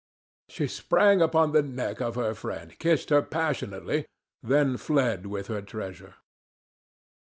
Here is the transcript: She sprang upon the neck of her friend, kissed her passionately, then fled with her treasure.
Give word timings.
She 0.49 0.65
sprang 0.65 1.21
upon 1.21 1.51
the 1.51 1.61
neck 1.61 2.01
of 2.01 2.15
her 2.15 2.33
friend, 2.33 2.73
kissed 2.79 3.11
her 3.11 3.21
passionately, 3.21 4.07
then 4.41 4.77
fled 4.77 5.27
with 5.27 5.45
her 5.45 5.61
treasure. 5.61 6.15